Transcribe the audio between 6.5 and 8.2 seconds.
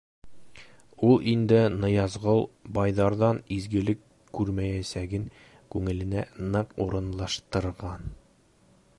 ныҡ урынлаштырған.